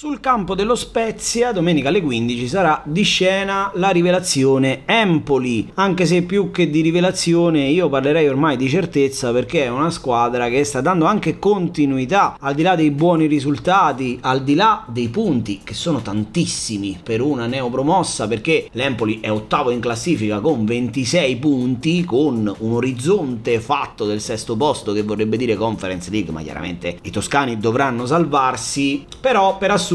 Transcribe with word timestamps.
Sul 0.00 0.18
campo 0.20 0.54
dello 0.54 0.76
Spezia, 0.76 1.52
domenica 1.52 1.90
alle 1.90 2.00
15 2.00 2.48
sarà 2.48 2.82
di 2.86 3.02
scena 3.02 3.70
la 3.74 3.90
rivelazione 3.90 4.84
Empoli, 4.86 5.72
anche 5.74 6.06
se 6.06 6.22
più 6.22 6.50
che 6.50 6.70
di 6.70 6.80
rivelazione 6.80 7.66
io 7.66 7.90
parlerei 7.90 8.26
ormai 8.26 8.56
di 8.56 8.66
certezza 8.66 9.30
perché 9.30 9.64
è 9.64 9.68
una 9.68 9.90
squadra 9.90 10.48
che 10.48 10.64
sta 10.64 10.80
dando 10.80 11.04
anche 11.04 11.38
continuità, 11.38 12.38
al 12.40 12.54
di 12.54 12.62
là 12.62 12.76
dei 12.76 12.90
buoni 12.92 13.26
risultati, 13.26 14.18
al 14.22 14.42
di 14.42 14.54
là 14.54 14.86
dei 14.88 15.10
punti 15.10 15.60
che 15.62 15.74
sono 15.74 16.00
tantissimi 16.00 16.98
per 17.02 17.20
una 17.20 17.44
neopromossa 17.44 18.26
perché 18.26 18.70
l'Empoli 18.72 19.20
è 19.20 19.30
ottavo 19.30 19.68
in 19.68 19.80
classifica 19.80 20.40
con 20.40 20.64
26 20.64 21.36
punti, 21.36 22.04
con 22.06 22.50
un 22.60 22.72
orizzonte 22.72 23.60
fatto 23.60 24.06
del 24.06 24.22
sesto 24.22 24.56
posto 24.56 24.94
che 24.94 25.02
vorrebbe 25.02 25.36
dire 25.36 25.56
Conference 25.56 26.10
League, 26.10 26.32
ma 26.32 26.40
chiaramente 26.40 26.96
i 27.02 27.10
toscani 27.10 27.58
dovranno 27.58 28.06
salvarsi, 28.06 29.04
però 29.20 29.58
per 29.58 29.72
assurdo 29.72 29.88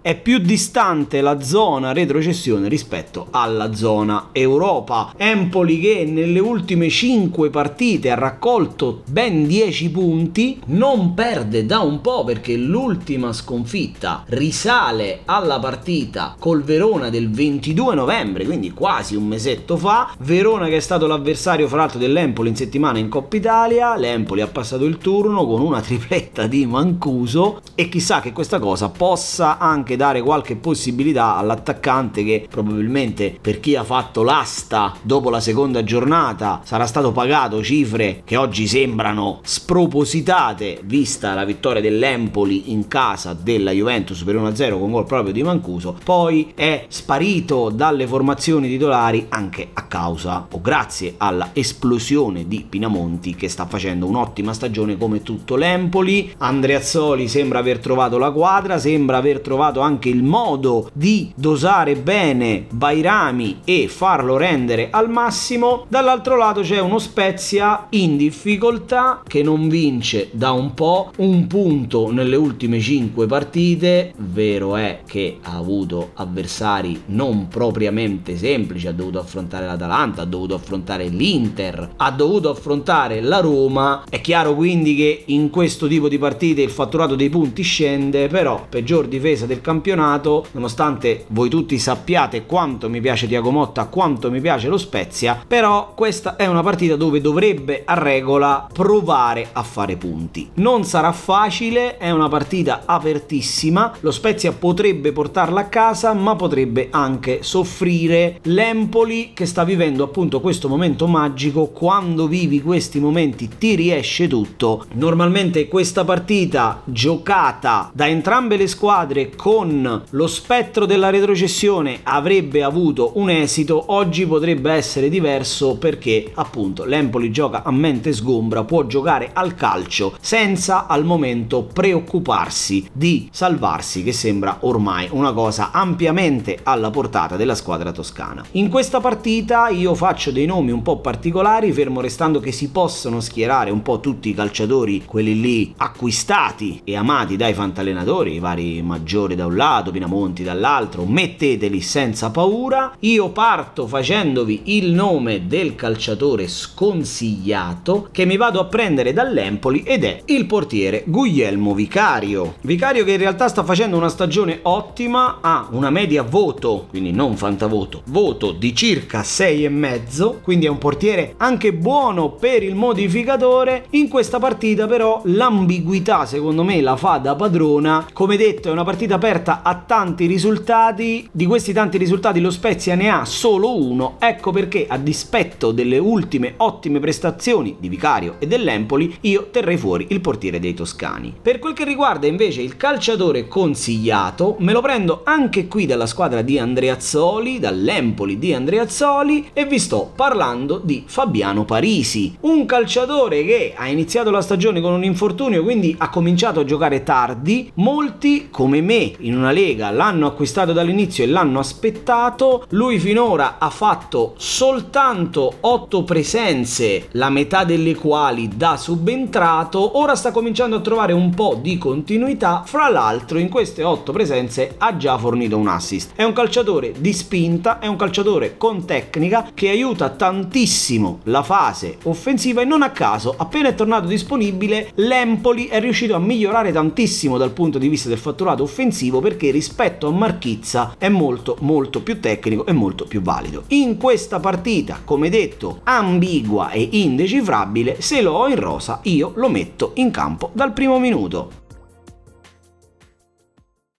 è 0.00 0.18
più 0.18 0.38
distante 0.38 1.20
la 1.20 1.42
zona 1.42 1.92
retrocessione 1.92 2.68
rispetto 2.68 3.26
alla 3.32 3.74
zona 3.74 4.28
Europa. 4.32 5.12
Empoli 5.14 5.78
che 5.78 6.06
nelle 6.06 6.38
ultime 6.38 6.88
5 6.88 7.50
partite 7.50 8.10
ha 8.10 8.14
raccolto 8.14 9.02
ben 9.06 9.46
10 9.46 9.90
punti, 9.90 10.58
non 10.68 11.12
perde 11.12 11.66
da 11.66 11.80
un 11.80 12.00
po' 12.00 12.24
perché 12.24 12.56
l'ultima 12.56 13.34
sconfitta 13.34 14.24
risale 14.28 15.20
alla 15.26 15.58
partita 15.58 16.34
col 16.38 16.62
Verona 16.62 17.10
del 17.10 17.30
22 17.30 17.94
novembre, 17.94 18.46
quindi 18.46 18.70
quasi 18.70 19.16
un 19.16 19.26
mesetto 19.26 19.76
fa. 19.76 20.14
Verona 20.20 20.66
che 20.66 20.76
è 20.76 20.80
stato 20.80 21.06
l'avversario 21.06 21.68
fra 21.68 21.76
l'altro 21.76 21.98
dell'Empoli 21.98 22.48
in 22.48 22.56
settimana 22.56 22.98
in 22.98 23.10
Coppa 23.10 23.36
Italia, 23.36 23.96
l'Empoli 23.96 24.40
ha 24.40 24.46
passato 24.46 24.86
il 24.86 24.96
turno 24.96 25.46
con 25.46 25.60
una 25.60 25.82
tripletta 25.82 26.46
di 26.46 26.64
Mancuso 26.64 27.60
e 27.74 27.90
chissà 27.90 28.20
che 28.20 28.32
questa 28.32 28.58
cosa 28.58 28.88
possa 28.88 29.24
anche 29.58 29.96
dare 29.96 30.22
qualche 30.22 30.56
possibilità 30.56 31.36
all'attaccante 31.36 32.24
che 32.24 32.46
probabilmente 32.48 33.36
per 33.40 33.60
chi 33.60 33.74
ha 33.76 33.84
fatto 33.84 34.22
l'asta 34.22 34.94
dopo 35.02 35.30
la 35.30 35.40
seconda 35.40 35.82
giornata 35.82 36.60
sarà 36.64 36.86
stato 36.86 37.12
pagato 37.12 37.62
cifre 37.62 38.22
che 38.24 38.36
oggi 38.36 38.66
sembrano 38.66 39.40
spropositate 39.42 40.80
vista 40.84 41.34
la 41.34 41.44
vittoria 41.44 41.80
dell'Empoli 41.80 42.72
in 42.72 42.88
casa 42.88 43.34
della 43.34 43.72
Juventus 43.72 44.22
per 44.22 44.36
1-0 44.36 44.78
con 44.78 44.90
gol 44.90 45.06
proprio 45.06 45.32
di 45.32 45.42
Mancuso 45.42 45.96
poi 46.02 46.52
è 46.54 46.84
sparito 46.88 47.70
dalle 47.70 48.06
formazioni 48.06 48.68
titolari 48.68 49.26
anche 49.28 49.68
a 49.72 49.82
causa 49.86 50.46
o 50.50 50.60
grazie 50.60 51.14
alla 51.18 51.50
esplosione 51.52 52.46
di 52.46 52.64
Pinamonti 52.68 53.34
che 53.34 53.48
sta 53.48 53.66
facendo 53.66 54.06
un'ottima 54.06 54.52
stagione 54.52 54.96
come 54.96 55.22
tutto 55.22 55.56
l'Empoli. 55.56 56.34
Andreazzoli 56.38 57.28
sembra 57.28 57.58
aver 57.58 57.78
trovato 57.78 58.18
la 58.18 58.30
quadra 58.30 58.78
sembra 58.78 59.15
aver 59.16 59.40
trovato 59.40 59.80
anche 59.80 60.08
il 60.08 60.22
modo 60.22 60.90
di 60.92 61.32
dosare 61.34 61.96
bene 61.96 62.66
Bairami 62.70 63.60
e 63.64 63.88
farlo 63.88 64.36
rendere 64.36 64.88
al 64.90 65.10
massimo. 65.10 65.84
Dall'altro 65.88 66.36
lato 66.36 66.60
c'è 66.60 66.80
uno 66.80 66.98
Spezia 66.98 67.86
in 67.90 68.16
difficoltà 68.16 69.22
che 69.26 69.42
non 69.42 69.68
vince 69.68 70.28
da 70.32 70.52
un 70.52 70.74
po', 70.74 71.12
un 71.18 71.46
punto 71.46 72.10
nelle 72.10 72.36
ultime 72.36 72.80
5 72.80 73.26
partite. 73.26 74.12
Vero 74.16 74.76
è 74.76 75.00
che 75.06 75.38
ha 75.42 75.56
avuto 75.56 76.10
avversari 76.14 77.02
non 77.06 77.48
propriamente 77.48 78.36
semplici, 78.36 78.86
ha 78.86 78.92
dovuto 78.92 79.18
affrontare 79.18 79.66
l'Atalanta, 79.66 80.22
ha 80.22 80.26
dovuto 80.26 80.54
affrontare 80.54 81.08
l'Inter, 81.08 81.90
ha 81.96 82.10
dovuto 82.10 82.50
affrontare 82.50 83.20
la 83.20 83.40
Roma. 83.40 84.04
È 84.08 84.20
chiaro 84.20 84.54
quindi 84.54 84.94
che 84.94 85.24
in 85.26 85.50
questo 85.50 85.86
tipo 85.86 86.08
di 86.08 86.18
partite 86.18 86.62
il 86.62 86.70
fatturato 86.70 87.14
dei 87.14 87.28
punti 87.28 87.62
scende, 87.62 88.28
però 88.28 88.66
peggior 88.68 89.05
difesa 89.06 89.46
del 89.46 89.60
campionato, 89.60 90.46
nonostante 90.52 91.24
voi 91.28 91.48
tutti 91.48 91.78
sappiate 91.78 92.46
quanto 92.46 92.88
mi 92.88 93.00
piace 93.00 93.26
Tiago 93.26 93.50
Motta, 93.50 93.86
quanto 93.86 94.30
mi 94.30 94.40
piace 94.40 94.68
lo 94.68 94.78
Spezia, 94.78 95.42
però 95.46 95.92
questa 95.94 96.36
è 96.36 96.46
una 96.46 96.62
partita 96.62 96.96
dove 96.96 97.20
dovrebbe 97.20 97.82
a 97.84 97.94
regola 97.94 98.66
provare 98.72 99.48
a 99.52 99.62
fare 99.62 99.96
punti. 99.96 100.50
Non 100.54 100.84
sarà 100.84 101.12
facile, 101.12 101.98
è 101.98 102.10
una 102.10 102.28
partita 102.28 102.82
apertissima, 102.84 103.92
lo 104.00 104.10
Spezia 104.10 104.52
potrebbe 104.52 105.12
portarla 105.12 105.60
a 105.60 105.68
casa, 105.68 106.12
ma 106.12 106.36
potrebbe 106.36 106.88
anche 106.90 107.42
soffrire 107.42 108.38
l'Empoli 108.42 109.32
che 109.34 109.46
sta 109.46 109.64
vivendo 109.64 110.04
appunto 110.04 110.40
questo 110.40 110.68
momento 110.68 111.06
magico, 111.06 111.66
quando 111.66 112.26
vivi 112.26 112.60
questi 112.60 112.98
momenti 112.98 113.48
ti 113.58 113.74
riesce 113.74 114.28
tutto. 114.28 114.86
Normalmente 114.94 115.68
questa 115.68 116.04
partita 116.04 116.82
giocata 116.84 117.90
da 117.92 118.06
entrambe 118.06 118.56
le 118.56 118.66
squadre 118.66 118.94
con 119.36 120.04
lo 120.08 120.26
spettro 120.26 120.86
della 120.86 121.10
retrocessione 121.10 122.00
avrebbe 122.02 122.62
avuto 122.62 123.12
un 123.16 123.28
esito, 123.28 123.84
oggi 123.88 124.24
potrebbe 124.26 124.72
essere 124.72 125.10
diverso 125.10 125.76
perché 125.76 126.30
appunto 126.32 126.84
l'Empoli 126.84 127.30
gioca 127.30 127.62
a 127.62 127.70
mente 127.70 128.14
sgombra, 128.14 128.64
può 128.64 128.86
giocare 128.86 129.32
al 129.34 129.54
calcio 129.54 130.14
senza 130.18 130.86
al 130.86 131.04
momento 131.04 131.64
preoccuparsi 131.64 132.88
di 132.90 133.28
salvarsi 133.30 134.02
che 134.02 134.12
sembra 134.12 134.58
ormai 134.60 135.08
una 135.10 135.34
cosa 135.34 135.72
ampiamente 135.72 136.60
alla 136.62 136.88
portata 136.88 137.36
della 137.36 137.54
squadra 137.54 137.92
toscana. 137.92 138.44
In 138.52 138.70
questa 138.70 139.00
partita 139.00 139.68
io 139.68 139.94
faccio 139.94 140.30
dei 140.30 140.46
nomi 140.46 140.70
un 140.70 140.80
po' 140.80 141.00
particolari, 141.00 141.70
fermo 141.72 142.00
restando 142.00 142.40
che 142.40 142.50
si 142.50 142.70
possono 142.70 143.20
schierare 143.20 143.70
un 143.70 143.82
po' 143.82 144.00
tutti 144.00 144.30
i 144.30 144.34
calciatori, 144.34 145.04
quelli 145.04 145.38
lì 145.38 145.74
acquistati 145.76 146.80
e 146.82 146.96
amati 146.96 147.36
dai 147.36 147.52
fantallenatori, 147.52 148.34
i 148.34 148.38
vari 148.38 148.75
maggiori 148.82 149.34
da 149.34 149.46
un 149.46 149.56
lato, 149.56 149.90
Pinamonti 149.90 150.42
dall'altro, 150.42 151.04
metteteli 151.04 151.80
senza 151.80 152.30
paura. 152.30 152.94
Io 153.00 153.30
parto 153.30 153.86
facendovi 153.86 154.62
il 154.64 154.92
nome 154.92 155.46
del 155.46 155.74
calciatore 155.74 156.48
sconsigliato 156.48 158.08
che 158.10 158.24
mi 158.24 158.36
vado 158.36 158.60
a 158.60 158.64
prendere 158.64 159.12
dall'Empoli 159.12 159.82
ed 159.82 160.04
è 160.04 160.22
il 160.26 160.46
portiere 160.46 161.04
Guglielmo 161.06 161.74
Vicario. 161.74 162.54
Vicario 162.62 163.04
che 163.04 163.12
in 163.12 163.18
realtà 163.18 163.48
sta 163.48 163.64
facendo 163.64 163.96
una 163.96 164.08
stagione 164.08 164.60
ottima, 164.62 165.38
ha 165.40 165.68
una 165.70 165.90
media 165.90 166.22
voto, 166.22 166.86
quindi 166.88 167.12
non 167.12 167.36
fantavoto, 167.36 168.02
voto 168.06 168.52
di 168.52 168.74
circa 168.74 169.20
6,5, 169.20 170.40
quindi 170.42 170.66
è 170.66 170.70
un 170.70 170.78
portiere 170.78 171.34
anche 171.38 171.72
buono 171.72 172.30
per 172.30 172.62
il 172.62 172.74
modificatore. 172.74 173.86
In 173.90 174.08
questa 174.08 174.38
partita 174.38 174.86
però 174.86 175.22
l'ambiguità 175.24 176.26
secondo 176.26 176.62
me 176.62 176.80
la 176.80 176.96
fa 176.96 177.18
da 177.18 177.34
padrona. 177.34 178.06
Come 178.12 178.36
detto 178.36 178.65
è 178.68 178.72
una 178.72 178.84
partita 178.84 179.14
aperta 179.14 179.62
a 179.62 179.74
tanti 179.74 180.26
risultati, 180.26 181.28
di 181.30 181.46
questi 181.46 181.72
tanti 181.72 181.98
risultati 181.98 182.40
lo 182.40 182.50
Spezia 182.50 182.94
ne 182.94 183.08
ha 183.08 183.24
solo 183.24 183.80
uno, 183.80 184.16
ecco 184.18 184.50
perché 184.50 184.86
a 184.88 184.98
dispetto 184.98 185.72
delle 185.72 185.98
ultime 185.98 186.54
ottime 186.56 187.00
prestazioni 187.00 187.76
di 187.78 187.88
Vicario 187.88 188.36
e 188.38 188.46
dell'Empoli 188.46 189.16
io 189.22 189.48
terrei 189.50 189.76
fuori 189.76 190.06
il 190.10 190.20
portiere 190.20 190.58
dei 190.58 190.74
toscani. 190.74 191.34
Per 191.40 191.58
quel 191.58 191.74
che 191.74 191.84
riguarda 191.84 192.26
invece 192.26 192.62
il 192.62 192.76
calciatore 192.76 193.48
consigliato, 193.48 194.56
me 194.58 194.72
lo 194.72 194.80
prendo 194.80 195.22
anche 195.24 195.68
qui 195.68 195.86
dalla 195.86 196.06
squadra 196.06 196.42
di 196.42 196.58
Andreazzoli, 196.58 197.58
dall'Empoli 197.58 198.38
di 198.38 198.52
Andreazzoli 198.52 199.50
e 199.52 199.66
vi 199.66 199.78
sto 199.78 200.12
parlando 200.14 200.80
di 200.82 201.04
Fabiano 201.06 201.64
Parisi, 201.64 202.36
un 202.40 202.66
calciatore 202.66 203.44
che 203.44 203.74
ha 203.76 203.88
iniziato 203.88 204.30
la 204.30 204.40
stagione 204.40 204.80
con 204.80 204.92
un 204.92 205.04
infortunio, 205.04 205.62
quindi 205.62 205.94
ha 205.98 206.10
cominciato 206.10 206.60
a 206.60 206.64
giocare 206.64 207.02
tardi, 207.02 207.70
molti 207.74 208.48
come 208.56 208.80
me 208.80 209.12
in 209.18 209.36
una 209.36 209.50
lega 209.50 209.90
l'hanno 209.90 210.26
acquistato 210.26 210.72
dall'inizio 210.72 211.22
e 211.22 211.26
l'hanno 211.26 211.58
aspettato, 211.58 212.64
lui 212.70 212.98
finora 212.98 213.56
ha 213.58 213.68
fatto 213.68 214.32
soltanto 214.38 215.56
8 215.60 216.04
presenze, 216.04 217.08
la 217.10 217.28
metà 217.28 217.64
delle 217.64 217.94
quali 217.94 218.48
da 218.56 218.78
subentrato, 218.78 219.98
ora 219.98 220.16
sta 220.16 220.30
cominciando 220.30 220.76
a 220.76 220.80
trovare 220.80 221.12
un 221.12 221.34
po' 221.34 221.58
di 221.60 221.76
continuità, 221.76 222.62
fra 222.64 222.88
l'altro 222.88 223.36
in 223.36 223.50
queste 223.50 223.82
8 223.82 224.10
presenze 224.10 224.74
ha 224.78 224.96
già 224.96 225.18
fornito 225.18 225.58
un 225.58 225.68
assist. 225.68 226.12
È 226.14 226.22
un 226.22 226.32
calciatore 226.32 226.94
di 226.98 227.12
spinta, 227.12 227.78
è 227.78 227.86
un 227.86 227.96
calciatore 227.96 228.56
con 228.56 228.86
tecnica 228.86 229.50
che 229.52 229.68
aiuta 229.68 230.08
tantissimo 230.08 231.18
la 231.24 231.42
fase 231.42 231.98
offensiva 232.04 232.62
e 232.62 232.64
non 232.64 232.80
a 232.80 232.88
caso, 232.88 233.34
appena 233.36 233.68
è 233.68 233.74
tornato 233.74 234.06
disponibile, 234.06 234.92
l'Empoli 234.94 235.66
è 235.66 235.78
riuscito 235.78 236.14
a 236.14 236.18
migliorare 236.18 236.72
tantissimo 236.72 237.36
dal 237.36 237.50
punto 237.50 237.76
di 237.76 237.88
vista 237.88 238.08
del 238.08 238.16
fatturato 238.46 238.62
offensivo 238.62 239.20
perché 239.20 239.50
rispetto 239.50 240.06
a 240.06 240.12
Marchizza 240.12 240.94
è 240.98 241.08
molto 241.08 241.56
molto 241.60 242.02
più 242.02 242.20
tecnico 242.20 242.64
e 242.66 242.72
molto 242.72 243.04
più 243.04 243.20
valido. 243.20 243.64
In 243.68 243.96
questa 243.96 244.38
partita, 244.38 245.00
come 245.04 245.28
detto, 245.28 245.80
ambigua 245.82 246.70
e 246.70 246.88
indecifrabile, 246.92 248.00
se 248.00 248.22
lo 248.22 248.32
ho 248.32 248.48
in 248.48 248.56
rosa 248.56 249.00
io 249.04 249.32
lo 249.34 249.48
metto 249.48 249.92
in 249.94 250.10
campo 250.10 250.50
dal 250.52 250.72
primo 250.72 250.98
minuto. 251.00 251.64